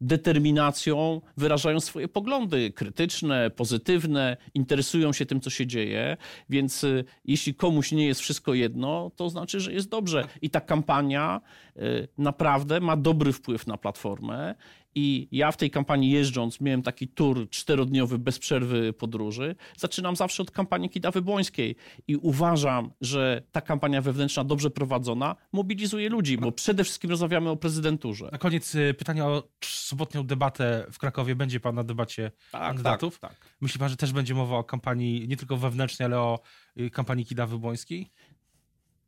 determinacją 0.00 1.20
wyrażają 1.36 1.80
swoje 1.80 2.08
poglądy 2.08 2.70
krytyczne, 2.70 3.50
pozytywne, 3.50 4.36
interesują 4.54 5.12
się 5.12 5.26
tym, 5.26 5.40
co 5.40 5.50
się 5.50 5.66
dzieje. 5.66 6.16
Więc 6.48 6.84
y, 6.84 7.04
jeśli 7.24 7.54
komuś 7.54 7.92
nie 7.92 8.06
jest 8.06 8.20
wszystko 8.20 8.54
jedno, 8.54 9.10
to 9.16 9.30
znaczy, 9.30 9.60
że 9.60 9.72
jest 9.72 9.88
dobrze. 9.88 10.24
I 10.42 10.50
ta 10.50 10.60
kampania 10.60 11.40
y, 11.68 11.69
naprawdę 12.18 12.80
ma 12.80 12.96
dobry 12.96 13.32
wpływ 13.32 13.66
na 13.66 13.76
platformę. 13.76 14.54
I 14.94 15.28
ja 15.32 15.52
w 15.52 15.56
tej 15.56 15.70
kampanii 15.70 16.10
jeżdżąc, 16.10 16.60
miałem 16.60 16.82
taki 16.82 17.08
tour 17.08 17.50
czterodniowy 17.50 18.18
bez 18.18 18.38
przerwy 18.38 18.92
podróży. 18.92 19.56
Zaczynam 19.76 20.16
zawsze 20.16 20.42
od 20.42 20.50
kampanii 20.50 20.90
Kidawy 20.90 21.22
Błońskiej 21.22 21.76
i 22.08 22.16
uważam, 22.16 22.90
że 23.00 23.42
ta 23.52 23.60
kampania 23.60 24.02
wewnętrzna 24.02 24.44
dobrze 24.44 24.70
prowadzona 24.70 25.36
mobilizuje 25.52 26.08
ludzi, 26.08 26.38
bo 26.38 26.52
przede 26.52 26.84
wszystkim 26.84 27.10
rozmawiamy 27.10 27.50
o 27.50 27.56
prezydenturze. 27.56 28.28
Na 28.32 28.38
koniec 28.38 28.74
y, 28.74 28.94
pytania 28.98 29.26
o 29.26 29.42
sobotnią 29.64 30.26
debatę 30.26 30.86
w 30.92 30.98
Krakowie. 30.98 31.34
Będzie 31.34 31.60
pan 31.60 31.74
na 31.74 31.84
debacie 31.84 32.30
tak, 32.52 32.62
kandydatów? 32.62 33.18
Tak, 33.18 33.30
tak. 33.30 33.50
Myśli 33.60 33.80
pan, 33.80 33.88
że 33.88 33.96
też 33.96 34.12
będzie 34.12 34.34
mowa 34.34 34.56
o 34.56 34.64
kampanii 34.64 35.28
nie 35.28 35.36
tylko 35.36 35.56
wewnętrznej, 35.56 36.06
ale 36.06 36.18
o 36.18 36.40
y, 36.80 36.90
kampanii 36.90 37.26
Kidawy 37.26 37.58
Błońskiej? 37.58 38.10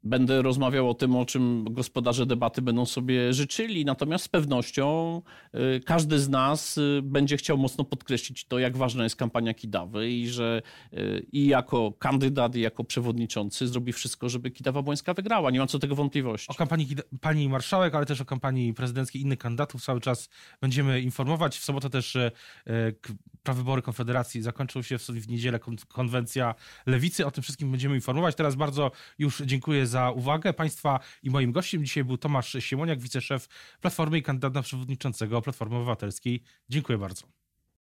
Będę 0.05 0.43
rozmawiał 0.43 0.91
o 0.91 0.95
tym, 0.95 1.17
o 1.17 1.27
czym 1.27 1.65
gospodarze 1.71 2.27
debaty 2.27 2.63
będą 2.63 2.87
sobie 2.87 3.33
życzyli, 3.33 3.85
natomiast 3.85 4.25
z 4.25 4.29
pewnością 4.29 5.23
y, 5.55 5.81
każdy 5.81 6.19
z 6.19 6.29
nas 6.29 6.79
y, 6.79 7.01
będzie 7.03 7.37
chciał 7.37 7.59
mocno 7.59 7.85
podkreślić 7.85 8.45
to, 8.45 8.59
jak 8.59 8.77
ważna 8.77 9.05
jest 9.05 9.17
kampania 9.17 9.55
Kidawy 9.55 10.11
i 10.11 10.29
że 10.29 10.63
y, 10.93 11.27
i 11.33 11.47
jako 11.47 11.93
kandydat, 11.99 12.57
i 12.57 12.61
jako 12.61 12.85
przewodniczący 12.85 13.69
zrobi 13.69 13.93
wszystko, 13.93 14.29
żeby 14.29 14.51
Kidawa 14.51 14.83
Błońska 14.83 15.15
wygrała. 15.15 15.51
Nie 15.51 15.59
mam 15.59 15.69
co 15.69 15.79
tego 15.79 15.95
wątpliwości. 15.95 16.49
O 16.49 16.55
kampanii 16.55 16.89
pani 17.21 17.49
marszałek, 17.49 17.95
ale 17.95 18.07
też 18.07 18.21
o 18.21 18.25
kampanii 18.25 18.75
prezydenckiej 18.75 19.23
innych 19.23 19.39
kandydatów 19.39 19.85
cały 19.85 20.01
czas 20.01 20.29
będziemy 20.61 21.01
informować. 21.01 21.59
W 21.59 21.65
sobotę 21.65 21.91
też 21.91 22.17
prawybory 23.43 23.83
Konfederacji 23.83 24.43
zakończą 24.43 24.83
się 24.83 24.99
w 24.99 25.29
niedzielę 25.29 25.61
konwencja 25.89 26.55
Lewicy. 26.87 27.27
O 27.27 27.31
tym 27.31 27.43
wszystkim 27.43 27.71
będziemy 27.71 27.95
informować. 27.95 28.35
Teraz 28.35 28.55
bardzo 28.55 28.91
już 29.19 29.43
dziękuję 29.47 29.87
za 29.93 30.11
uwagę 30.11 30.53
Państwa 30.53 31.01
i 31.23 31.31
moim 31.31 31.53
gościem 31.53 31.85
dzisiaj 31.85 32.05
był 32.05 32.19
Tomasz 32.19 32.57
Siemoniak, 32.61 33.01
wiceszef 33.01 33.49
Platformy 33.81 34.19
i 34.19 34.23
kandydat 34.23 34.55
na 34.55 34.63
przewodniczącego 34.63 35.43
Platformy 35.43 35.77
Obywatelskiej. 35.77 36.43
Dziękuję 36.69 36.99
bardzo. 36.99 37.42